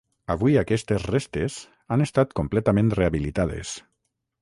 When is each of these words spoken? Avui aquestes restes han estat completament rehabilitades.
Avui 0.35 0.55
aquestes 0.61 1.05
restes 1.09 1.59
han 1.97 2.07
estat 2.09 2.35
completament 2.43 2.93
rehabilitades. 3.01 3.79